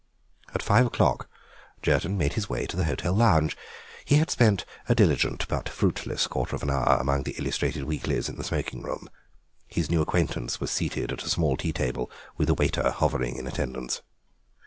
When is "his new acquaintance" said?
9.67-10.59